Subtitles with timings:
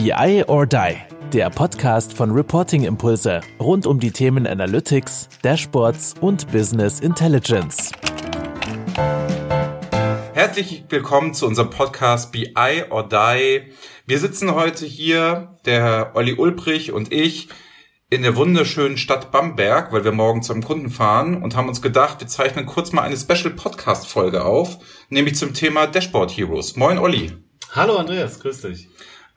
[0.00, 0.96] BI or Die,
[1.32, 7.90] der Podcast von Reporting Impulse rund um die Themen Analytics, Dashboards und Business Intelligence.
[10.34, 13.72] Herzlich willkommen zu unserem Podcast BI or Die.
[14.06, 17.48] Wir sitzen heute hier, der Olli Ulbrich und ich,
[18.08, 22.20] in der wunderschönen Stadt Bamberg, weil wir morgen zum Kunden fahren und haben uns gedacht,
[22.20, 24.78] wir zeichnen kurz mal eine Special Podcast Folge auf,
[25.08, 26.76] nämlich zum Thema Dashboard Heroes.
[26.76, 27.32] Moin Olli.
[27.72, 28.88] Hallo Andreas, grüß dich.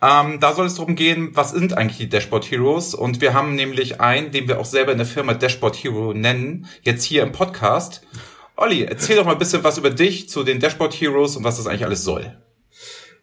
[0.02, 2.96] Ähm, da soll es darum gehen, was sind eigentlich die Dashboard Heroes?
[2.96, 6.68] Und wir haben nämlich einen, den wir auch selber in der Firma Dashboard Hero nennen,
[6.82, 8.02] jetzt hier im Podcast.
[8.56, 11.58] Olli, erzähl doch mal ein bisschen was über dich zu den Dashboard Heroes und was
[11.58, 12.36] das eigentlich alles soll.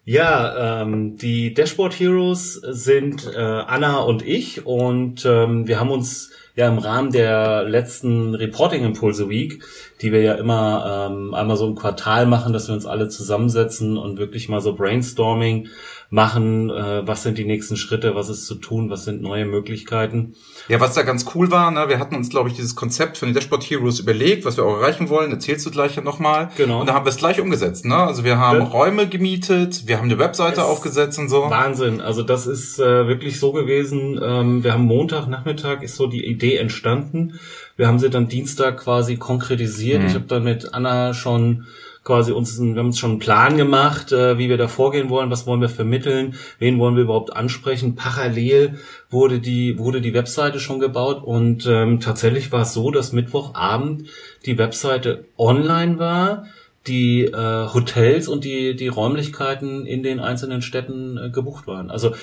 [0.05, 6.31] Ja, ähm, die Dashboard Heroes sind äh, Anna und ich und ähm, wir haben uns
[6.55, 9.63] ja im Rahmen der letzten Reporting Impulse Week,
[10.01, 13.97] die wir ja immer ähm, einmal so ein Quartal machen, dass wir uns alle zusammensetzen
[13.97, 15.67] und wirklich mal so Brainstorming
[16.11, 20.33] machen, äh, was sind die nächsten Schritte, was ist zu tun, was sind neue Möglichkeiten.
[20.67, 23.27] Ja, was da ganz cool war, ne, wir hatten uns, glaube ich, dieses Konzept von
[23.29, 26.49] den Dashboard Heroes überlegt, was wir auch erreichen wollen, erzählst du gleich ja nochmal.
[26.57, 26.79] Genau.
[26.81, 27.95] Und da haben wir es gleich umgesetzt, ne?
[27.95, 28.65] Also wir haben Ja.
[28.65, 31.47] Räume gemietet, wir haben eine Webseite Es- aufgesetzt und so.
[31.49, 34.19] Wahnsinn, also das ist äh, wirklich so gewesen.
[34.23, 37.39] Ähm, wir haben Montagnachmittag ist so die Idee entstanden.
[37.79, 40.01] Wir haben sie dann Dienstag quasi konkretisiert.
[40.01, 40.07] Mhm.
[40.07, 41.65] Ich habe dann mit Anna schon
[42.03, 45.09] quasi uns, einen- wir haben uns schon einen Plan gemacht, äh, wie wir da vorgehen
[45.09, 47.95] wollen, was wollen wir vermitteln, wen wollen wir überhaupt ansprechen.
[47.95, 53.13] Parallel wurde die wurde die Webseite schon gebaut und ähm, tatsächlich war es so, dass
[53.13, 54.07] Mittwochabend
[54.45, 56.45] die Webseite online war
[56.87, 61.91] die äh, Hotels und die, die Räumlichkeiten in den einzelnen Städten äh, gebucht waren.
[61.91, 62.13] Also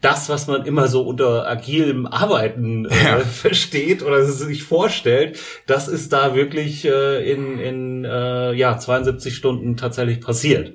[0.00, 3.18] das, was man immer so unter agilem Arbeiten äh, Ja.
[3.20, 9.76] versteht oder sich vorstellt, das ist da wirklich äh, in, in äh, ja, 72 Stunden
[9.76, 10.74] tatsächlich passiert.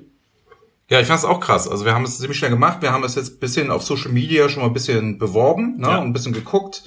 [0.90, 1.66] Ja, ich fand es auch krass.
[1.66, 2.82] Also wir haben es ziemlich schnell gemacht.
[2.82, 5.88] Wir haben es jetzt ein bisschen auf Social Media schon mal ein bisschen beworben ne,
[5.88, 5.98] Ja.
[5.98, 6.84] und ein bisschen geguckt.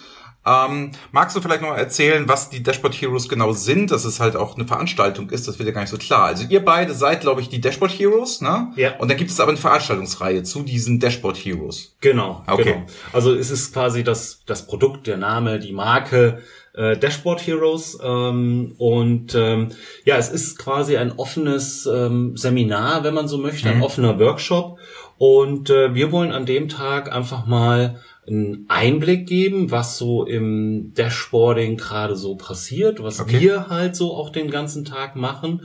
[0.48, 4.35] Ähm, magst du vielleicht noch erzählen, was die Dashboard Heroes genau sind, dass es halt
[4.35, 5.47] auch eine Veranstaltung ist?
[5.47, 6.25] Das wird ja gar nicht so klar.
[6.25, 8.72] Also ihr beide seid, glaube ich, die Dashboard Heroes, ne?
[8.75, 8.96] Ja.
[8.97, 11.96] Und dann gibt es aber eine Veranstaltungsreihe zu diesen Dashboard Heroes.
[12.02, 12.63] Genau, Okay.
[12.63, 12.85] genau.
[13.12, 16.41] Also es ist quasi das, das Produkt, der Name, die Marke
[16.74, 17.97] äh, Dashboard Heroes.
[18.02, 19.69] Ähm, und ähm,
[20.06, 24.78] ja, es ist quasi ein offenes ähm, Seminar, wenn man so möchte, ein offener Workshop.
[25.18, 30.92] Und äh, wir wollen an dem Tag einfach mal einen Einblick geben, was so im
[30.96, 33.40] Dashboarding gerade so passiert, was Okay.
[33.40, 35.62] wir halt so auch den ganzen Tag machen.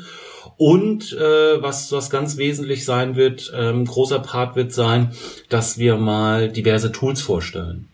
[0.57, 5.11] Und äh, was, was ganz wesentlich sein wird, ähm, großer Part wird sein,
[5.49, 7.89] dass wir mal diverse Tools vorstellen.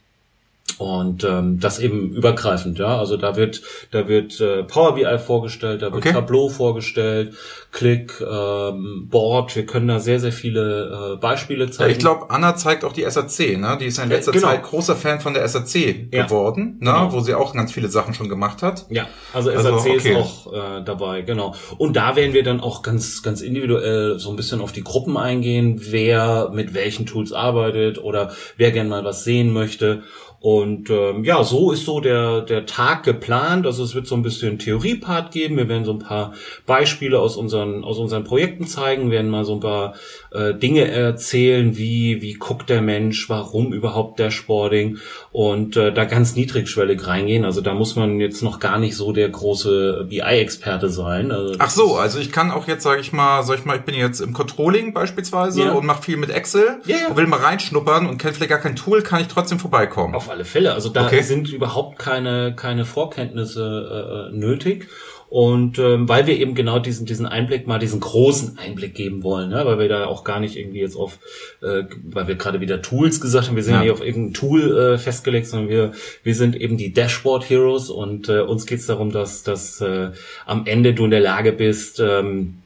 [0.79, 2.99] Und ähm, das eben übergreifend, ja.
[2.99, 6.13] Also da wird, da wird äh, Power BI vorgestellt, da wird Okay.
[6.13, 7.35] Tableau vorgestellt,
[7.73, 9.57] Click, ähm, Board.
[9.57, 11.91] Wir können da sehr, sehr viele äh, Beispiele Ja, zeigen.
[11.91, 13.77] ich glaube, Anna zeigt auch die SAC, ne?
[13.81, 14.47] Die ist in letzter Äh, genau.
[14.49, 16.25] Zeit großer Fan von der SAC Ja.
[16.25, 16.93] geworden, ne?
[16.93, 17.13] Genau.
[17.13, 18.87] Wo sie auch ganz viele Sachen schon gemacht hat.
[18.89, 19.97] Ja, also SAC Also, okay.
[19.97, 21.55] ist auch äh, dabei, genau.
[21.77, 25.17] Und da werden wir dann auch ganz, ganz individuell so ein bisschen auf die Gruppen
[25.17, 30.05] eingehen, wer mit welchen Tools arbeitet oder wer gern mal was sehen möchte.
[30.41, 33.67] Und ähm, ja, so ist so der, der Tag geplant.
[33.67, 35.57] Also es wird so ein bisschen Theoriepart geben.
[35.57, 36.33] Wir werden so ein paar
[36.65, 39.95] Beispiele aus unseren, aus unseren Projekten zeigen, werden mal so ein paar
[40.31, 44.99] äh, Dinge erzählen, wie, wie guckt der Mensch, warum überhaupt Dashboarding
[45.33, 47.45] und äh, da ganz niedrigschwellig reingehen.
[47.45, 51.33] Also da muss man jetzt noch gar nicht so der große BI-Experte sein.
[51.33, 53.83] Also Ach so, also ich kann auch jetzt, sage ich mal, sag ich mal, ich
[53.83, 55.73] bin jetzt im Controlling beispielsweise Ja.
[55.73, 57.17] und mache viel mit Excel Ja, ja.
[57.17, 60.15] will mal reinschnuppern und kenne vielleicht gar kein Tool, kann ich trotzdem vorbeikommen.
[60.15, 60.73] Auf alle Fälle.
[60.75, 61.23] Also da Okay.
[61.23, 64.87] sind überhaupt keine, keine Vorkenntnisse äh, nötig.
[65.31, 69.51] Und ähm, weil wir eben genau diesen, diesen Einblick mal, diesen großen Einblick geben wollen,
[69.51, 69.61] ne?
[69.67, 71.19] weil wir da auch gar nicht irgendwie jetzt auf,
[71.61, 73.83] äh, weil wir gerade wieder Tools gesagt haben, wir sind Ja.
[73.83, 78.31] nicht auf irgendein Tool äh, festgelegt, sondern wir, wir sind eben die Dashboard Heroes und
[78.31, 80.13] äh, uns geht es darum, dass, dass äh,
[80.47, 82.63] am Ende du in der Lage bist, ähm,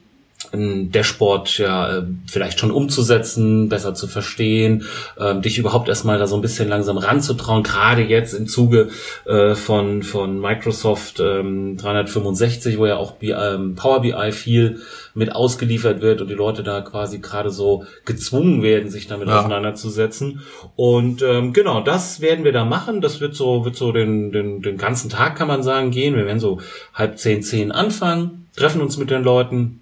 [0.52, 4.84] ein Dashboard ja äh, vielleicht schon umzusetzen, besser zu verstehen,
[5.18, 8.88] ähm, dich überhaupt erstmal da so ein bisschen langsam ranzutrauen, gerade jetzt im Zuge
[9.24, 14.80] äh, von von Microsoft ähm, 365, wo ja auch B, ähm, Power BI viel
[15.14, 19.40] mit ausgeliefert wird und die Leute da quasi gerade so gezwungen werden, sich damit Ja.
[19.40, 20.40] auseinanderzusetzen.
[20.76, 23.00] Und ähm, genau, das werden wir da machen.
[23.00, 26.16] Das wird so wird so den, den den ganzen Tag kann man sagen gehen.
[26.16, 26.60] Wir werden so
[26.94, 29.80] halb zehn zehn anfangen, treffen uns mit den Leuten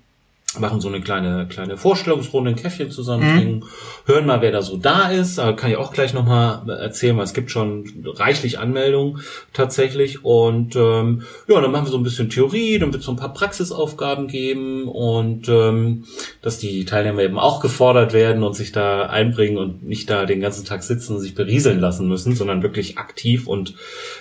[0.58, 3.64] machen so eine kleine kleine Vorstellungsrunde, ein Käffchen zusammen trinken, mhm.
[4.06, 5.37] hören mal, wer da so da ist.
[5.37, 9.20] Kann ich auch gleich nochmal erzählen, weil es gibt schon reichlich Anmeldungen
[9.52, 10.25] tatsächlich.
[10.25, 13.17] Und ähm, ja, dann machen wir so ein bisschen Theorie, dann wird es so ein
[13.17, 16.05] paar Praxisaufgaben geben und ähm,
[16.43, 20.41] dass die Teilnehmer eben auch gefordert werden und sich da einbringen und nicht da den
[20.41, 23.47] ganzen Tag sitzen und sich berieseln lassen müssen, sondern wirklich aktiv.
[23.47, 23.75] Und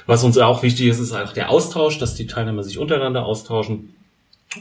[0.05, 3.95] was uns auch wichtig ist, ist auch der Austausch, dass die Teilnehmer sich untereinander austauschen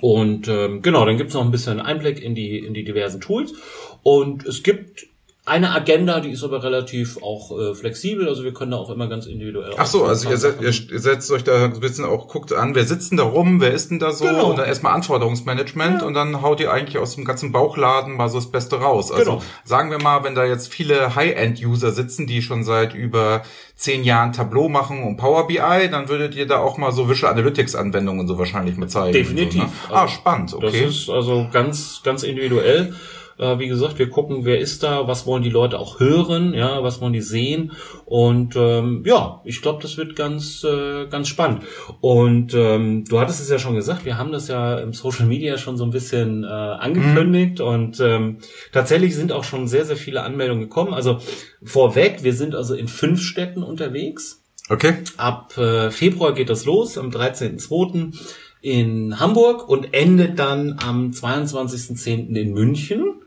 [0.00, 3.54] und ähm, genau, dann gibt's noch ein bisschen Einblick in die, in die diversen Tools.
[4.02, 5.06] Und es gibt
[5.48, 9.08] eine Agenda, die ist aber relativ auch äh, flexibel, also wir können da auch immer
[9.08, 9.72] ganz individuell.
[9.76, 12.84] Ach so, also ihr, set, ihr, setzt euch da ein bisschen auch, guckt an, wer
[12.84, 14.50] sitzt denn da rum, wer ist denn da so genau.
[14.50, 16.06] und dann erstmal Anforderungsmanagement ja.
[16.06, 19.10] und dann haut ihr eigentlich aus dem ganzen Bauchladen mal so das Beste raus.
[19.10, 19.42] Also genau.
[19.64, 23.42] sagen wir mal, wenn da jetzt viele High-End-User sitzen, die schon seit über
[23.74, 27.32] zehn Jahren Tableau machen und Power BI, dann würdet ihr da auch mal so Visual
[27.32, 29.12] Analytics Anwendungen so wahrscheinlich mit zeigen.
[29.12, 29.62] Definitiv.
[29.62, 30.00] So, ne?
[30.00, 30.84] Ah, spannend, okay.
[30.84, 32.94] Das ist also ganz, ganz individuell.
[33.38, 36.82] Äh, wie gesagt, wir gucken, wer ist da, was wollen die Leute auch hören, ja,
[36.82, 37.72] was wollen die sehen.
[38.04, 41.62] Und ähm, ja, ich glaube, das wird ganz, äh, ganz spannend.
[42.00, 45.56] Und ähm, du hattest es ja schon gesagt, wir haben das ja im Social Media
[45.58, 47.64] schon so ein bisschen äh, angekündigt mhm.
[47.64, 48.38] und ähm,
[48.72, 50.92] tatsächlich sind auch schon sehr, sehr viele Anmeldungen gekommen.
[50.92, 51.18] Also
[51.62, 54.42] vorweg, wir sind also in fünf Städten unterwegs.
[54.68, 54.94] Okay.
[55.16, 58.14] Ab äh, Februar geht das los, am 13.02.
[58.60, 62.34] in Hamburg und endet dann am 22.10.
[62.34, 63.17] in München.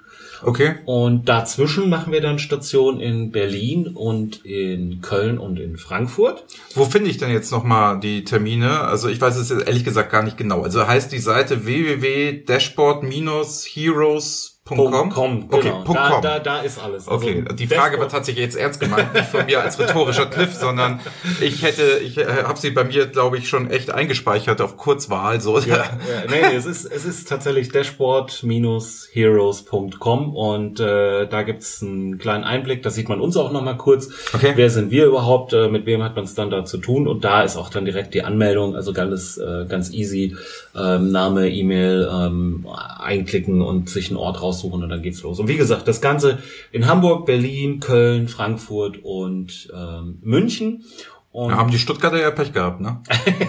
[0.44, 0.76] Okay.
[0.86, 6.44] Und dazwischen machen wir dann Station in Berlin und in Köln und in Frankfurt.
[6.76, 8.80] Wo finde ich denn jetzt nochmal die Termine?
[8.82, 10.62] Also ich weiß es jetzt ehrlich gesagt gar nicht genau.
[10.62, 15.10] Also heißt die Seite www.dashboard-heroes Com?
[15.10, 15.84] Com, okay, genau.
[15.84, 16.22] Punkt da, com.
[16.22, 17.08] Da, da ist alles.
[17.08, 20.54] Also okay, die Frage war tatsächlich jetzt ernst gemeint, nicht von mir als rhetorischer Kniff,
[20.60, 21.00] sondern
[21.42, 25.42] ich hätte, ich äh, habe sie bei mir, glaube ich, schon echt eingespeichert auf Kurzwahl.
[25.42, 25.60] So.
[25.60, 25.92] Ja, ja,
[26.30, 32.90] nee, es ist, es ist tatsächlich dashboard-heroes.com und äh, da gibt's einen kleinen Einblick, da
[32.90, 34.08] sieht man uns auch nochmal kurz.
[34.34, 34.54] Okay.
[34.56, 37.24] Wer sind wir überhaupt, äh, mit wem hat man es dann da zu tun und
[37.24, 40.36] da ist auch dann direkt die Anmeldung, also ganz, äh, ganz easy,
[40.76, 42.68] ähm, Name, E-Mail ähm,
[43.00, 45.40] einklicken und sich einen Ort raus aussuchen und dann geht's los.
[45.40, 46.40] Und wie gesagt, das Ganze
[46.72, 50.84] in Hamburg, Berlin, Köln, Frankfurt und ähm, München.
[51.34, 53.02] Und da haben die Stuttgarter ja Pech gehabt, ne?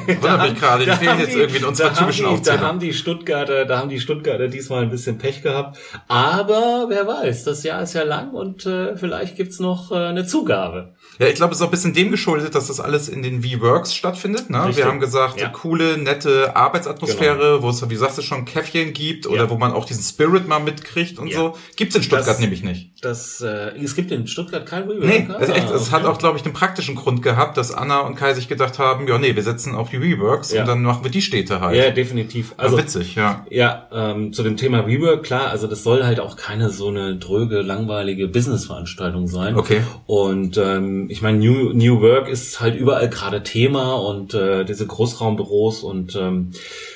[0.07, 3.65] Wundert mich gerade, die fehlen jetzt irgendwie in unserer typischen die, Da haben die Stuttgarter,
[3.65, 5.79] da haben die Stuttgarter diesmal ein bisschen Pech gehabt.
[6.07, 10.25] Aber wer weiß, das Jahr ist ja lang und äh, vielleicht gibt's noch äh, eine
[10.25, 10.95] Zugabe.
[11.19, 13.43] Ja, ich glaube, es ist auch ein bisschen dem geschuldet, dass das alles in den
[13.43, 14.49] V-Works stattfindet.
[14.49, 14.71] Ne?
[14.75, 15.49] Wir haben gesagt, ja.
[15.49, 17.63] coole, nette Arbeitsatmosphäre, genau.
[17.63, 19.51] wo es, wie sagst du schon, Käffchen gibt oder ja.
[19.51, 21.37] wo man auch diesen Spirit mal mitkriegt und ja.
[21.37, 21.57] so.
[21.77, 23.05] Gibt's in Stuttgart das, nämlich nicht.
[23.05, 25.05] Das, äh, es gibt in Stuttgart kein Rework.
[25.05, 28.01] Nee, es, echt, ah, es hat auch, glaube ich, den praktischen Grund gehabt, dass Anna
[28.01, 31.05] und Kai sich gedacht haben, ja, nee, wir setzen auf die Reworks und dann machen
[31.05, 31.77] wir die Städte halt.
[31.77, 32.55] Ja, definitiv.
[32.57, 33.47] Also ja, witzig, ja.
[33.51, 37.17] Ja, ähm, zu dem Thema Rework, klar, also das soll halt auch keine so eine
[37.17, 39.57] dröge, langweilige Business-Veranstaltung sein.
[39.57, 39.83] Okay.
[40.07, 44.87] Und ähm, ich meine, New, New Work ist halt überall gerade Thema und äh, diese
[44.87, 46.53] Großraumbüros und ähm,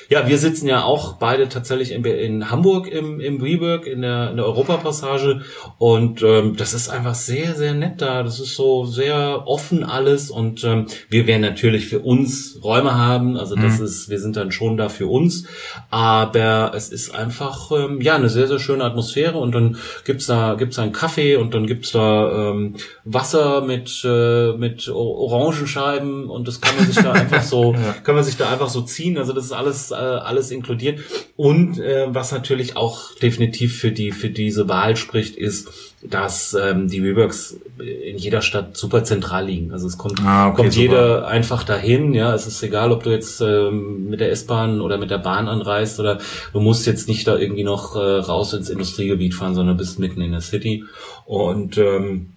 [0.09, 4.29] ja, wir sitzen ja auch beide tatsächlich in, in Hamburg im, im WeWork, in der,
[4.31, 5.41] in der Europapassage.
[5.77, 8.23] Und ähm, das ist einfach sehr, sehr nett da.
[8.23, 10.31] Das ist so sehr offen alles.
[10.31, 13.37] Und ähm, wir werden natürlich für uns Räume haben.
[13.37, 13.85] Also das mhm.
[13.85, 15.45] ist, wir sind dann schon da für uns.
[15.89, 19.37] Aber es ist einfach ähm, ja eine sehr, sehr schöne Atmosphäre.
[19.37, 24.03] Und dann gibt's da, gibt's da einen Kaffee und dann gibt's da ähm, Wasser mit,
[24.05, 28.49] äh, mit Orangenscheiben und das kann man sich da einfach so, kann man sich da
[28.49, 29.17] einfach so ziehen.
[29.17, 30.99] Also das ist alles alles inkludiert.
[31.35, 35.69] Und äh, was natürlich auch definitiv für die für diese Wahl spricht, ist,
[36.01, 39.71] dass ähm, die Reworks in jeder Stadt super zentral liegen.
[39.71, 42.13] Also es kommt, ah, okay, kommt jeder einfach dahin.
[42.13, 45.47] Ja, es ist egal, ob du jetzt ähm, mit der S-Bahn oder mit der Bahn
[45.47, 46.19] anreist oder
[46.53, 50.21] du musst jetzt nicht da irgendwie noch äh, raus ins Industriegebiet fahren, sondern bist mitten
[50.21, 50.83] in der City.
[51.25, 52.36] Und ähm,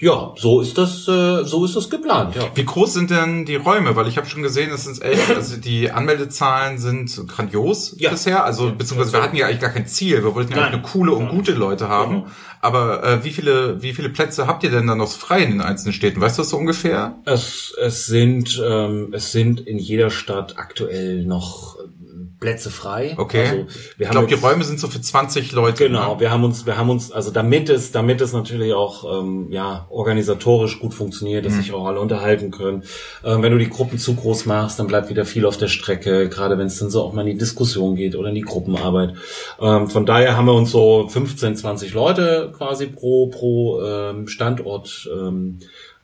[0.00, 2.36] ja, so ist das, äh, so ist das geplant.
[2.36, 2.42] Ja.
[2.54, 3.96] Wie groß sind denn die Räume?
[3.96, 8.10] Weil ich habe schon gesehen, es sind echt, also die Anmeldezahlen sind grandios ja.
[8.10, 8.44] bisher.
[8.44, 10.22] Also beziehungsweise wir hatten ja eigentlich gar kein Ziel.
[10.22, 10.74] Wir wollten ja Nein.
[10.74, 12.22] eine coole und gute Leute haben.
[12.22, 12.26] Genau.
[12.60, 15.60] Aber äh, wie viele, wie viele Plätze habt ihr denn da noch frei in den
[15.60, 16.20] einzelnen Städten?
[16.20, 17.16] Weißt du das so ungefähr?
[17.24, 21.76] Es, es sind, ähm, es sind in jeder Stadt aktuell noch
[22.40, 23.14] Plätze frei.
[23.16, 23.46] Okay.
[23.46, 23.66] Also
[23.96, 25.84] wir ich glaube, die Räume sind so für 20 Leute.
[25.86, 26.20] Genau, ne?
[26.20, 29.86] wir haben uns, wir haben uns, also damit es, damit es natürlich auch ähm, ja
[29.90, 31.58] organisatorisch gut funktioniert, dass mhm.
[31.58, 32.84] sich auch alle unterhalten können.
[33.24, 36.28] Ähm, wenn du die Gruppen zu groß machst, dann bleibt wieder viel auf der Strecke,
[36.28, 39.14] gerade wenn es dann so auch mal in die Diskussion geht oder in die Gruppenarbeit.
[39.60, 45.08] Ähm, von daher haben wir uns so 15, 20 Leute quasi pro pro ähm, Standort
[45.12, 45.58] ähm,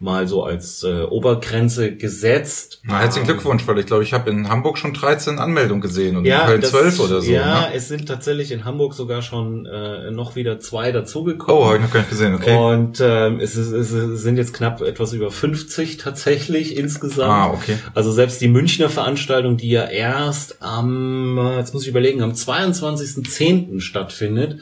[0.05, 2.81] mal so als äh, Obergrenze gesetzt.
[2.85, 6.27] Na, herzlichen Glückwunsch, weil ich glaube, ich habe in Hamburg schon 13 Anmeldungen gesehen und
[6.27, 7.33] Ja, in Köln das- 12 oder so.
[7.33, 7.75] Ja, ne?
[7.75, 11.59] es sind tatsächlich in Hamburg sogar schon äh, noch wieder zwei dazugekommen.
[11.63, 12.55] Oh, habe ich noch gar nicht gesehen, okay.
[12.57, 17.31] Und ähm, es, ist, es sind jetzt knapp etwas über 50 tatsächlich insgesamt.
[17.31, 17.79] Ah, okay.
[17.95, 22.33] Also selbst die Münchner Veranstaltung, die ja erst am, äh, jetzt muss ich überlegen, am
[22.33, 23.81] 22.10.
[23.81, 24.59] stattfindet,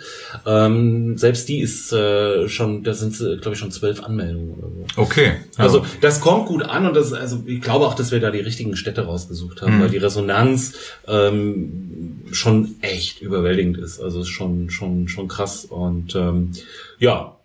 [0.46, 5.02] ähm, selbst die ist äh, schon, da sind, glaube ich, schon zwölf Anmeldungen oder so.
[5.02, 5.31] Okay.
[5.56, 8.40] Also das kommt gut an und das, also ich glaube auch, dass wir da die
[8.40, 10.74] richtigen Städte rausgesucht haben, weil die Resonanz
[11.06, 14.00] ähm, schon echt überwältigend ist.
[14.00, 16.52] Also ist schon schon schon krass und ähm,
[16.98, 17.36] ja.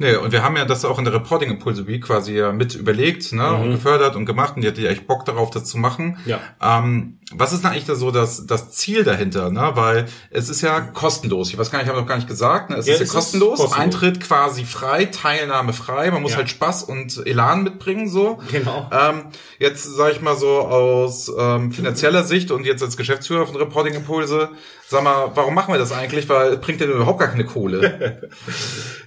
[0.00, 2.76] Nee, und wir haben ja das auch in der Reporting Impulse Week quasi ja mit
[2.76, 5.76] überlegt, ne, und gefördert und gemacht und die hatte ja echt Bock darauf, das zu
[5.76, 6.18] machen.
[6.24, 6.40] Ja.
[6.62, 9.72] Ähm, was ist denn eigentlich da so das, das Ziel dahinter, ne?
[9.74, 11.50] Weil es ist ja kostenlos.
[11.50, 12.76] Ich weiß gar nicht, ich habe noch gar nicht gesagt, ne?
[12.76, 13.78] Es Ja, ist ja es ist kostenlos, kostenlos.
[13.78, 16.10] Eintritt quasi frei, Teilnahme frei.
[16.10, 16.38] Man muss Ja.
[16.38, 18.38] halt Spaß und Elan mitbringen, so.
[18.50, 18.88] Genau.
[18.90, 19.24] Ähm,
[19.58, 23.94] jetzt sage ich mal so aus ähm, finanzieller Sicht und jetzt als Geschäftsführer von Reporting
[23.94, 24.48] Impulse,
[24.86, 26.28] sag mal, warum machen wir das eigentlich?
[26.30, 28.22] Weil es bringt ja überhaupt gar keine Kohle.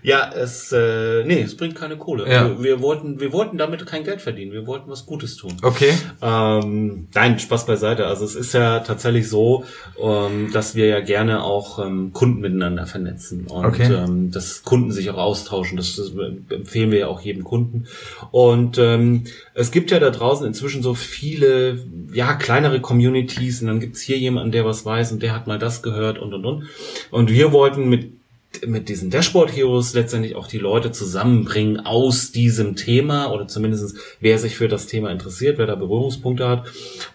[0.03, 2.27] Ja, es äh, nee, es bringt keine Kohle.
[2.27, 2.49] Ja.
[2.49, 4.51] Wir, wir wollten wir wollten damit kein Geld verdienen.
[4.51, 5.57] Wir wollten was Gutes tun.
[5.61, 5.93] Okay.
[6.23, 8.07] Ähm, nein, Spaß beiseite.
[8.11, 9.63] Also es ist ja tatsächlich so,
[9.99, 13.91] ähm, dass wir ja gerne auch ähm, Kunden miteinander vernetzen und Okay.
[13.91, 15.77] ähm, dass Kunden sich auch austauschen.
[15.77, 16.11] Das, das
[16.49, 17.85] empfehlen wir ja auch jedem Kunden.
[18.31, 23.79] Und ähm, es gibt ja da draußen inzwischen so viele, ja, kleinere Communities und dann
[23.79, 26.63] gibt's hier jemanden, der was weiß und der hat mal das gehört und und und.
[27.09, 28.20] Und wir wollten mit
[28.65, 34.37] mit diesen Dashboard Heroes letztendlich auch die Leute zusammenbringen aus diesem Thema oder zumindestens wer
[34.37, 36.65] sich für das Thema interessiert, wer da Berührungspunkte hat.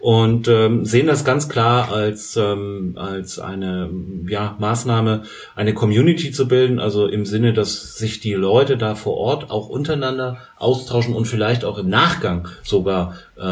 [0.00, 3.90] Und ähm, sehen das ganz klar als ähm, als eine
[4.26, 5.24] ja Maßnahme,
[5.54, 9.68] eine Community zu bilden, also im Sinne, dass sich die Leute da vor Ort auch
[9.68, 13.42] untereinander austauschen und vielleicht auch im Nachgang sogar äh,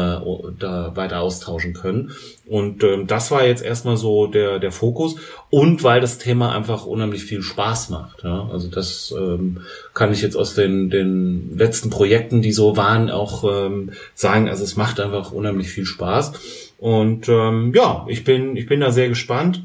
[0.59, 2.11] da weiter austauschen können.
[2.47, 5.15] Und ähm, das war jetzt erstmal so der der Fokus.
[5.49, 8.23] Und weil das Thema einfach unheimlich viel Spaß macht.
[8.23, 8.49] Ja?
[8.51, 9.61] Also das ähm,
[9.93, 14.49] kann ich jetzt aus den den letzten Projekten, die so waren, auch ähm, sagen.
[14.49, 16.33] Also es macht einfach unheimlich viel Spaß.
[16.77, 19.63] Und ähm, ja, ich bin ich bin da sehr gespannt.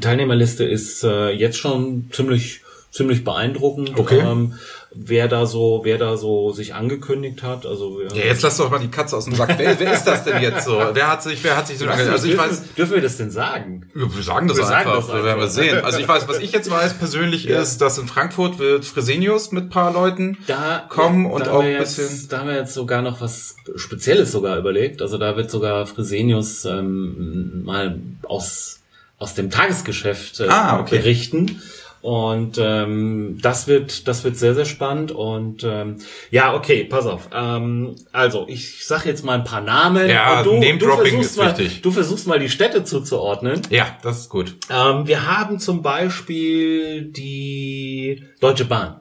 [0.00, 2.60] Teilnehmerliste ist äh, jetzt schon ziemlich
[2.98, 3.98] ziemlich beeindruckend.
[3.98, 4.18] Okay.
[4.20, 4.54] Ähm,
[4.94, 7.64] wer da so, wer da so sich angekündigt hat.
[7.66, 9.54] Also wir- Ja, jetzt lass doch mal die Katze aus dem Sack.
[9.56, 10.82] Wer, wer ist das denn jetzt so?
[10.92, 13.16] Wer hat sich, wer hat sich so nicht, Also ich dürfen, weiß, dürfen wir das
[13.18, 13.88] denn sagen?
[13.94, 15.48] Ja, wir sagen das Wir sagen einfach, das wir werden wir einfach.
[15.50, 15.78] sehen.
[15.84, 19.64] Also ich weiß, was ich jetzt weiß persönlich ist, dass in Frankfurt wird Fresenius mit
[19.64, 22.04] ein paar Leuten Da kommen ja, und da auch ein bisschen.
[22.04, 25.02] Jetzt, da haben wir jetzt sogar noch was Spezielles sogar überlegt.
[25.02, 28.80] Also da wird sogar Fresenius ähm, mal aus
[29.20, 30.98] aus dem Tagesgeschäft äh, Ah, okay.
[30.98, 31.60] berichten.
[32.00, 35.96] Und ähm, das wird das wird sehr sehr spannend und ähm,
[36.30, 40.54] ja okay pass auf ähm, also ich sag jetzt mal ein paar Namen Ja, du,
[40.60, 41.82] Name-Dropping versuchst ist mal wichtig.
[41.82, 44.56] du versuchst mal die Städte zuzuordnen Ja, das ist gut.
[44.70, 49.00] ähm, wir haben zum Beispiel die Deutsche Bahn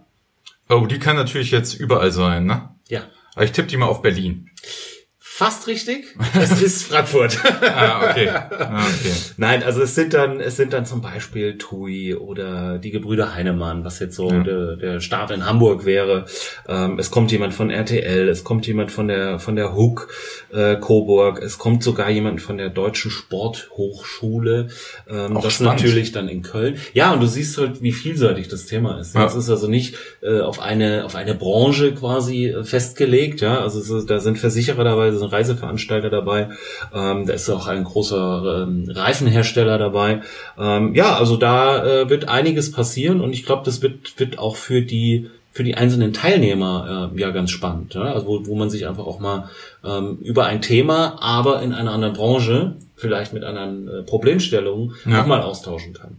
[0.70, 2.70] Oh, die kann natürlich jetzt überall sein, ne?
[2.90, 3.02] ja
[3.36, 4.50] Aber ich tippe die mal auf Berlin.
[5.38, 6.16] Fast richtig.
[6.34, 7.38] Es ist Frankfurt.
[7.62, 8.28] Ah, okay.
[8.28, 9.12] Ah, okay.
[9.38, 13.86] Nein, also es sind dann, es sind dann zum Beispiel TUI oder die Gebrüder Heinemann,
[13.86, 14.42] was jetzt so Ja.
[14.42, 16.26] der, der Start in Hamburg wäre.
[16.68, 20.08] Ähm, es kommt jemand von RTL, es kommt jemand von der von der Hook
[20.52, 24.70] äh, Coburg, es kommt sogar jemand von der Deutschen Sporthochschule.
[25.08, 25.76] Ähm, Auch das spannend.
[25.82, 26.78] natürlich dann in Köln.
[26.94, 29.14] Ja, und du siehst halt, wie vielseitig das Thema ist.
[29.14, 29.26] Ja.
[29.26, 33.42] Es ist also nicht äh, auf eine auf eine Branche quasi äh, festgelegt.
[33.42, 36.50] Ja, also es ist, da sind Versicherer dabei, sind Reiseveranstalter dabei,
[36.94, 40.22] ähm, da ist auch ein großer ähm, Reifenhersteller dabei.
[40.58, 44.56] Ähm, ja, also da äh, wird einiges passieren und ich glaube, das wird wird auch
[44.56, 48.04] für die für die einzelnen Teilnehmer äh, ja ganz spannend, ja?
[48.14, 49.50] also wo, wo man sich einfach auch mal
[49.84, 55.24] ähm, über ein Thema, aber in einer anderen Branche, vielleicht mit anderen äh, Problemstellungen, Ja.
[55.24, 56.18] auch mal austauschen kann.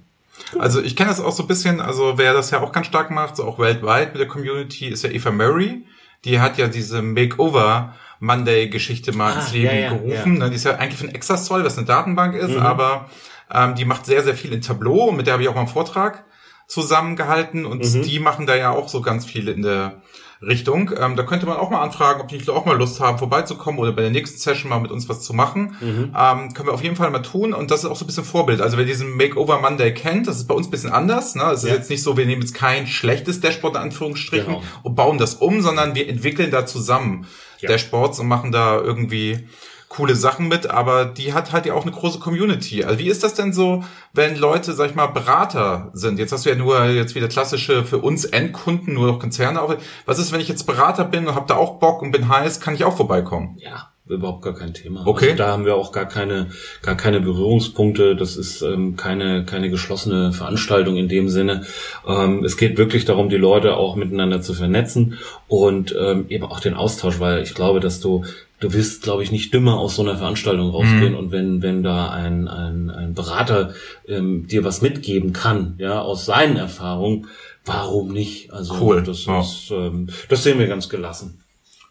[0.59, 3.11] Also ich kenne das auch so ein bisschen, also wer das ja auch ganz stark
[3.13, 5.83] macht, so auch weltweit mit der Community, ist ja Eva Murray.
[6.25, 10.11] Die hat ja diese Makeover Monday-Geschichte mal Ah, ins Leben ja, ja, gerufen.
[10.13, 10.27] ja.
[10.27, 10.39] Mhm.
[10.39, 13.09] Ne, Die ist ja eigentlich von Exasol, was eine Datenbank ist, aber
[13.53, 15.61] ähm, die macht sehr, sehr viel in Tableau und mit der habe ich auch mal
[15.61, 16.25] einen Vortrag
[16.67, 18.03] zusammengehalten und Mhm.
[18.03, 20.03] die machen da ja auch so ganz viel in der
[20.41, 20.93] Richtung.
[20.97, 23.91] Ähm, da könnte man auch mal anfragen, ob die auch mal Lust haben, vorbeizukommen oder
[23.93, 25.75] bei der nächsten Session mal mit uns was zu machen.
[25.81, 26.15] Mhm.
[26.17, 28.23] Ähm, können wir auf jeden Fall mal tun und das ist auch so ein bisschen
[28.25, 28.61] Vorbild.
[28.61, 31.35] Also wer diesen Makeover Monday kennt, das ist bei uns ein bisschen anders.
[31.35, 31.43] Ne?
[31.51, 31.75] Es ist Ja.
[31.75, 34.63] jetzt nicht so, wir nehmen jetzt kein schlechtes Dashboard in Anführungsstrichen Genau.
[34.85, 37.27] und bauen das um, sondern wir entwickeln da zusammen
[37.61, 37.69] Ja.
[37.69, 39.49] Dashboards und machen da irgendwie
[39.89, 42.85] coole Sachen mit, aber die hat halt ja auch eine große Community.
[42.85, 46.19] Also wie ist das denn so, wenn Leute, sag ich mal, Berater sind?
[46.19, 49.61] Jetzt hast du ja nur jetzt wieder klassische für uns Endkunden, nur noch Konzerne.
[50.05, 52.61] Was ist, wenn ich jetzt Berater bin und habe da auch Bock und bin heiß,
[52.61, 53.57] kann ich auch vorbeikommen?
[53.59, 55.07] Ja, überhaupt gar kein Thema.
[55.07, 55.27] Okay.
[55.27, 56.49] Also da haben wir auch gar keine,
[56.83, 58.17] gar keine Berührungspunkte.
[58.17, 61.63] Das ist ähm, keine, keine geschlossene Veranstaltung in dem Sinne.
[62.07, 66.61] Ähm, es geht wirklich darum, die Leute auch miteinander zu vernetzen und ähm, eben auch
[66.61, 68.25] den Austausch, weil ich glaube, dass du
[68.61, 71.13] du wirst, glaube ich, nicht dümmer aus so einer Veranstaltung rausgehen.
[71.13, 71.19] Mhm.
[71.19, 73.73] Und wenn, wenn da ein, ein, ein Berater
[74.07, 77.29] ähm, dir was mitgeben kann, ja, aus seinen Erfahrungen,
[77.65, 78.53] warum nicht?
[78.53, 79.03] Also cool.
[79.03, 79.41] das ja.
[79.41, 81.41] ist, ähm, das sehen wir ganz gelassen.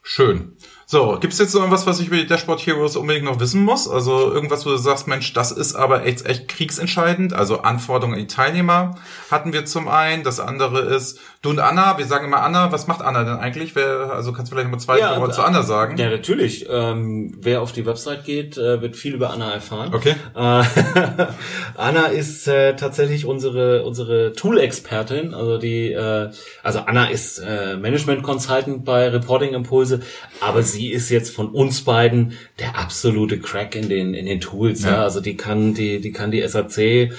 [0.04, 0.54] Schön.
[0.90, 3.90] So, gibt's jetzt so irgendwas, was ich über die Dashboard Heroes unbedingt noch wissen muss?
[3.90, 7.34] Also irgendwas, wo du sagst, Mensch, das ist aber echt, echt kriegsentscheidend.
[7.34, 8.96] Also Anforderungen an die Teilnehmer
[9.30, 10.24] hatten wir zum einen.
[10.24, 13.76] Das andere ist, du und Anna, wir sagen immer Anna, was macht Anna denn eigentlich?
[13.76, 15.98] Wer, also kannst du vielleicht mal zwei ja, Worte zu Anna sagen?
[15.98, 16.66] Ja, natürlich.
[16.70, 19.94] Ähm, wer auf die Website geht, äh, wird viel über Anna erfahren.
[19.94, 20.16] Okay.
[20.36, 20.64] Äh,
[21.76, 25.34] Anna ist äh, tatsächlich unsere, unsere Tool-Expertin.
[25.34, 26.30] Also die, äh,
[26.64, 30.00] also Anna ist äh, Management Consultant bei Reporting Impulse,
[30.40, 34.40] aber sie sie ist jetzt von uns beiden der absolute Crack in den in den
[34.40, 34.84] Tools.
[34.84, 34.92] Ja.
[34.92, 35.04] ja.
[35.04, 37.10] Also die kann die die kann die SAC äh,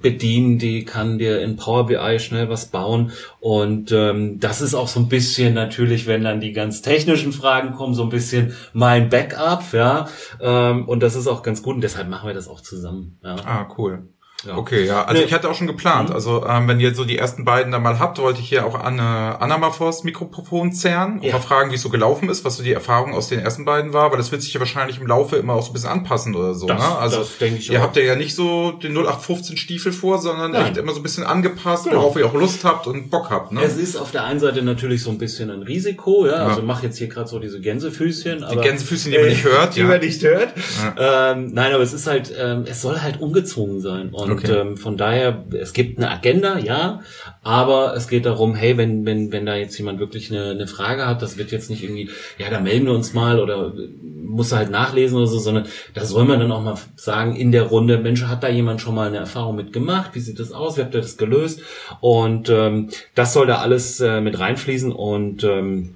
[0.00, 4.88] bedienen, die kann dir in Power BI schnell was bauen und ähm, das ist auch
[4.88, 9.08] so ein bisschen natürlich, wenn dann die ganz technischen Fragen kommen, so ein bisschen mein
[9.08, 10.08] Backup, ja.
[10.40, 13.18] Ähm, und das ist auch ganz gut und deshalb machen wir das auch zusammen.
[13.24, 13.36] Ja.
[13.44, 14.04] Ah, cool.
[14.46, 14.56] Ja.
[14.56, 15.04] Okay, ja.
[15.04, 15.26] Also nee.
[15.26, 16.08] ich hatte auch schon geplant.
[16.08, 16.14] Mhm.
[16.14, 18.78] Also ähm, wenn ihr so die ersten beiden da mal habt, wollte ich hier auch
[18.78, 21.32] Anne, Anna mal vors Mikrofon zerren und ja.
[21.32, 23.92] mal fragen, wie es so gelaufen ist, was so die Erfahrung aus den ersten beiden
[23.92, 26.34] war, weil das wird sich ja wahrscheinlich im Laufe immer auch so ein bisschen anpassen
[26.34, 26.66] oder so.
[26.66, 26.98] Das, ne?
[26.98, 27.84] Also das denke ich ihr auch.
[27.84, 30.66] habt ja nicht so den 0815 Stiefel vor, sondern Nein.
[30.66, 31.98] echt immer so ein bisschen angepasst, genau.
[31.98, 33.52] worauf ihr auch Lust habt und Bock habt.
[33.52, 33.62] Ne?
[33.62, 36.32] Es ist auf der einen Seite natürlich so ein bisschen ein Risiko, ja.
[36.32, 36.46] ja.
[36.48, 38.38] Also mach jetzt hier gerade so diese Gänsefüßchen.
[38.38, 39.76] Die aber, Gänsefüßchen, die man nicht hört.
[39.76, 39.86] Die ja.
[39.86, 40.52] man nicht hört.
[40.98, 44.10] Ähm, nein, aber es ist halt, ähm, es soll halt ungezwungen sein.
[44.10, 44.52] Und okay.
[44.52, 47.00] ähm, von daher daher, es gibt eine Agenda, ja,
[47.42, 51.06] aber es geht darum, hey, wenn, wenn, wenn da jetzt jemand wirklich eine, eine Frage
[51.06, 53.72] hat, das wird jetzt nicht irgendwie, ja, da melden wir uns mal oder
[54.02, 57.64] muss halt nachlesen oder so, sondern da soll man dann auch mal sagen in der
[57.64, 60.10] Runde, Mensch, hat da jemand schon mal eine Erfahrung mit gemacht?
[60.14, 60.76] Wie sieht das aus?
[60.76, 61.60] Wie habt ihr das gelöst?
[62.00, 65.94] Und ähm, das soll da alles äh, mit reinfließen und ähm,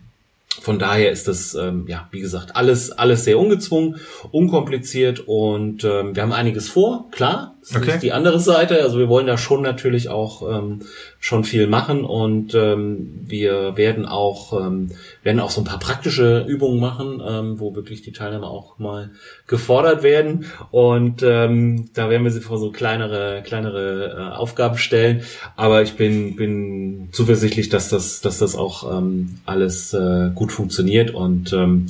[0.60, 3.96] von daher ist das, ähm, ja, wie gesagt, alles, alles sehr ungezwungen,
[4.32, 7.55] unkompliziert und ähm, wir haben einiges vor, klar.
[7.68, 7.94] Das okay.
[7.94, 8.82] ist die andere Seite.
[8.82, 10.82] Also wir wollen da schon natürlich auch ähm,
[11.18, 14.92] schon viel machen und ähm, wir werden auch ähm,
[15.24, 19.10] werden auch so ein paar praktische Übungen machen, ähm, wo wirklich die Teilnehmer auch mal
[19.48, 25.22] gefordert werden und ähm, da werden wir sie vor so kleinere kleinere äh, Aufgaben stellen.
[25.56, 31.10] Aber ich bin bin zuversichtlich, dass das dass das auch ähm, alles äh, gut funktioniert
[31.10, 31.86] und ähm,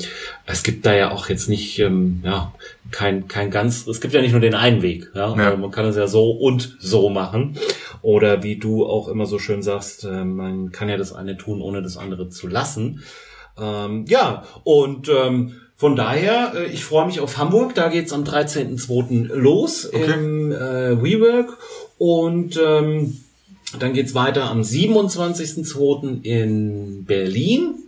[0.46, 2.51] es gibt da ja auch jetzt nicht ähm, ja
[2.90, 5.37] kein, kein ganz, es gibt ja nicht nur den einen Weg, ja.
[5.37, 5.44] ja.
[5.46, 7.59] Also man kann es ja so und so machen.
[8.03, 11.61] Oder wie du auch immer so schön sagst, äh, man kann ja das eine tun,
[11.61, 13.03] ohne das andere zu lassen.
[13.59, 17.75] Ähm, ja, und ähm, von daher, äh, ich freue mich auf Hamburg.
[17.75, 19.35] Da geht's am 13.02.
[19.35, 20.12] los okay.
[20.14, 21.57] im äh, WeWork.
[21.99, 23.18] Und ähm,
[23.79, 26.22] dann geht's weiter am 27.02.
[26.22, 27.86] in Berlin.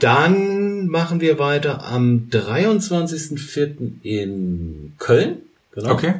[0.00, 4.02] Dann machen wir weiter am 23.04.
[4.02, 5.42] in Köln.
[5.72, 5.92] Genau.
[5.92, 6.14] Okay.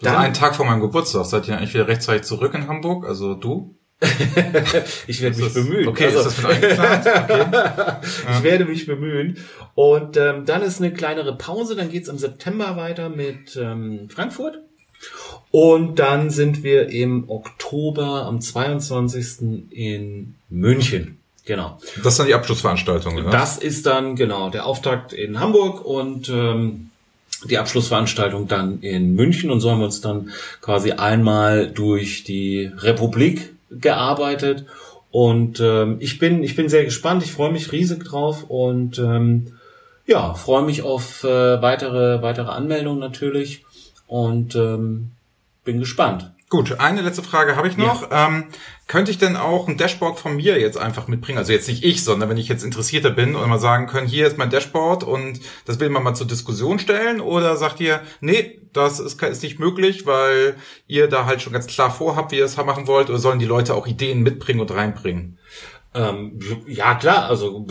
[0.00, 1.26] Das Dann, ein Tag vor meinem Geburtstag.
[1.26, 3.06] Seid ihr eigentlich wieder rechtzeitig zurück in Hamburg?
[3.06, 3.74] Also du?
[5.06, 5.88] ich werde mich bemühen.
[5.88, 7.06] Okay, also, ist das eingeplant?
[7.06, 7.96] Okay.
[8.36, 9.38] ich werde mich bemühen.
[9.74, 11.76] Und ähm, dann ist eine kleinere Pause.
[11.76, 14.58] Dann geht's im September weiter mit ähm, Frankfurt.
[15.50, 19.70] Und dann sind wir im Oktober am 22.
[19.70, 21.15] in München.
[21.46, 21.78] Genau.
[22.02, 23.30] Das ist dann die Abschlussveranstaltung, oder?
[23.30, 26.90] Das ist dann, genau, der Auftakt in Hamburg und ähm,
[27.44, 30.30] die Abschlussveranstaltung dann in München und so haben wir uns dann
[30.60, 34.64] quasi einmal durch die Republik gearbeitet
[35.12, 39.52] und ähm, ich bin ich bin sehr gespannt, ich freue mich riesig drauf und ähm,
[40.06, 43.64] ja freue mich auf äh, weitere weitere Anmeldungen natürlich
[44.08, 45.12] und ähm,
[45.64, 46.32] bin gespannt.
[46.48, 48.08] Gut, eine letzte Frage habe ich noch.
[48.08, 48.28] Ja.
[48.28, 48.44] Ähm,
[48.86, 51.38] könnte ich denn auch ein Dashboard von mir jetzt einfach mitbringen?
[51.38, 54.28] Also jetzt nicht ich, sondern wenn ich jetzt interessierter bin und mal sagen können, hier
[54.28, 57.20] ist mein Dashboard und das will man mal zur Diskussion stellen?
[57.20, 60.54] Oder sagt ihr, nee, das ist, ist nicht möglich, weil
[60.86, 63.08] ihr da halt schon ganz klar vorhabt, wie ihr es machen wollt?
[63.08, 65.38] Oder sollen die Leute auch Ideen mitbringen und reinbringen?
[65.96, 67.66] Ähm, ja, klar, also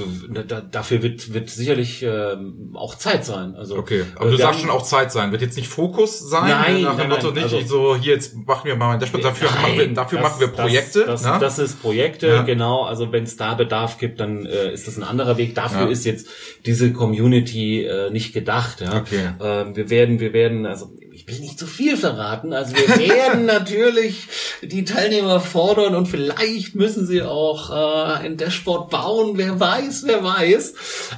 [0.47, 3.55] da, dafür wird, wird sicherlich ähm, auch Zeit sein.
[3.55, 5.31] Also, okay, aber du sagst schon auch Zeit sein.
[5.31, 6.49] Wird jetzt nicht Fokus sein?
[6.49, 9.49] Nein, nach dem Motto nicht also, so, hier jetzt machen wir mal ein Dashboard, dafür,
[9.51, 11.05] nein, machen wir, dafür das, machen wir Projekte.
[11.05, 11.39] Das, das, ne?
[11.39, 12.41] das ist Projekte, ja.
[12.41, 12.83] genau.
[12.83, 15.53] Also wenn es da Bedarf gibt, dann äh, ist das ein anderer Weg.
[15.53, 15.89] Dafür ja.
[15.89, 16.27] ist jetzt
[16.65, 18.81] diese Community äh, nicht gedacht.
[18.81, 18.97] Ja?
[18.97, 19.29] Okay.
[19.39, 20.89] Ähm, wir werden, wir werden, also
[21.27, 22.53] ich will nicht zu viel verraten.
[22.53, 24.27] Also wir werden natürlich
[24.61, 29.31] die Teilnehmer fordern und vielleicht müssen sie auch äh, ein Dashboard bauen.
[29.35, 30.73] Wer weiß, wer weiß.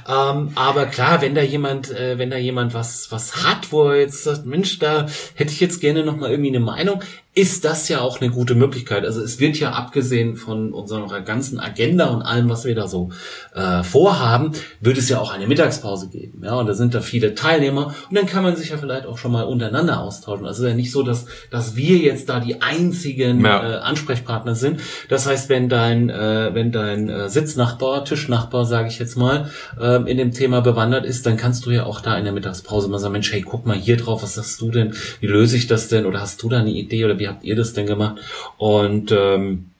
[0.08, 4.00] Ähm, aber klar, wenn da jemand, äh, wenn da jemand was was hat, wo er
[4.00, 7.02] jetzt sagt, Mensch, da hätte ich jetzt gerne noch mal irgendwie eine Meinung,
[7.38, 9.04] ist das ja auch eine gute Möglichkeit.
[9.04, 13.10] Also es wird ja abgesehen von unserer ganzen Agenda und allem, was wir da so
[13.54, 16.42] äh, vorhaben, wird es ja auch eine Mittagspause geben.
[16.44, 19.18] Ja, und da sind da viele Teilnehmer und dann kann man sich ja vielleicht auch
[19.18, 20.46] schon mal untereinander austauschen.
[20.46, 23.62] Also es ist ja nicht so, dass, dass wir jetzt da die einzigen ja.
[23.62, 24.80] äh, Ansprechpartner sind.
[25.08, 29.48] Das heißt, wenn dein, äh, wenn dein äh, Sitznachbar, Tischnachbar, sage ich jetzt mal,
[29.80, 32.88] äh, in dem Thema bewandert ist, dann kannst du ja auch da in der Mittagspause
[32.88, 34.92] mal sagen, Mensch, hey, guck mal hier drauf, was sagst du denn?
[35.20, 36.04] Wie löse ich das denn?
[36.04, 38.16] Oder hast du da eine Idee oder wie habt ihr das denn gemacht?
[38.56, 39.70] Und ähm,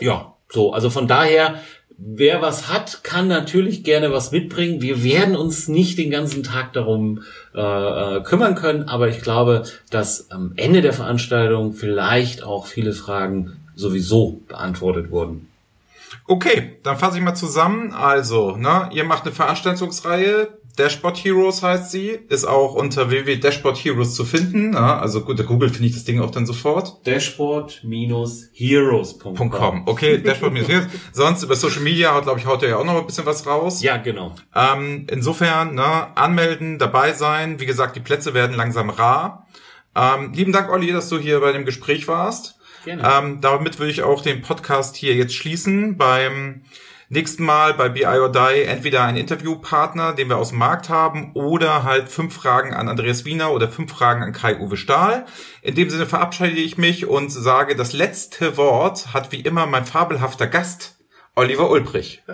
[0.00, 1.60] ja, so, also von daher,
[1.96, 4.82] wer was hat, kann natürlich gerne was mitbringen.
[4.82, 7.22] Wir werden uns nicht den ganzen Tag darum
[7.54, 12.92] äh, äh, kümmern können, aber ich glaube, dass am Ende der Veranstaltung vielleicht auch viele
[12.92, 15.48] Fragen sowieso beantwortet wurden.
[16.32, 17.92] Okay, dann fasse ich mal zusammen.
[17.92, 24.14] Also, ne, ihr macht eine Veranstaltungsreihe, Dashboard Heroes heißt sie, ist auch unter www.dashboard Heroes
[24.14, 24.72] zu finden.
[24.72, 27.06] Ja, also gut, der Google finde ich das Ding auch dann sofort.
[27.06, 29.86] Dashboard-heroes.com.
[29.86, 30.86] Okay, Dashboard-heroes.
[31.12, 33.82] Sonst über Social Media, glaube ich, haut er ja auch noch ein bisschen was raus.
[33.82, 34.34] Ja, genau.
[34.54, 37.60] Ähm, insofern, ne, anmelden, dabei sein.
[37.60, 39.46] Wie gesagt, die Plätze werden langsam rar.
[39.94, 42.56] Ähm, lieben Dank, Olli, dass du hier bei dem Gespräch warst.
[42.86, 45.96] Ähm, damit würde ich auch den Podcast hier jetzt schließen.
[45.96, 46.62] Beim
[47.12, 51.32] nächsten Mal bei BI or Die entweder ein Interviewpartner, den wir aus dem Markt haben,
[51.34, 55.26] oder halt fünf Fragen an Andreas Wiener oder fünf Fragen an Kai-Uwe Stahl.
[55.60, 59.84] In dem Sinne verabschiede ich mich und sage, das letzte Wort hat wie immer mein
[59.84, 60.96] fabelhafter Gast,
[61.34, 62.22] Oliver Ulbrich.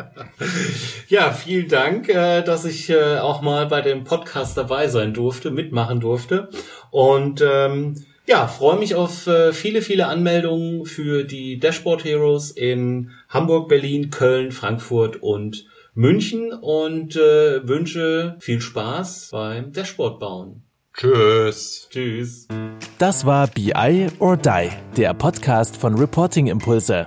[1.09, 5.51] Ja, vielen Dank, äh, dass ich äh, auch mal bei dem Podcast dabei sein durfte,
[5.51, 6.51] mitmachen durfte.
[6.91, 13.11] Und ähm, ja, freue mich auf äh, viele, viele Anmeldungen für die Dashboard Heroes in
[13.29, 20.63] Hamburg, Berlin, Köln, Frankfurt und München und äh, wünsche viel Spaß beim Dashboard bauen.
[20.95, 21.89] Tschüss.
[21.91, 22.49] Tschüss.
[22.99, 27.07] Das war BI or Die, der Podcast von Reporting Impulse.